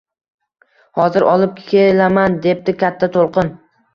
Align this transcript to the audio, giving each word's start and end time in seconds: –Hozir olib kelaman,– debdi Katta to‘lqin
–Hozir 0.99 1.25
olib 1.33 1.61
kelaman,– 1.67 2.39
debdi 2.47 2.75
Katta 2.85 3.13
to‘lqin 3.19 3.55